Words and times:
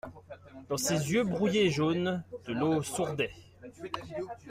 Dans 0.67 0.77
ses 0.77 1.11
yeux 1.13 1.23
brouillés 1.23 1.67
et 1.67 1.69
jaunes, 1.69 2.23
de 2.47 2.53
l'eau 2.53 2.81
sourdait. 2.81 3.29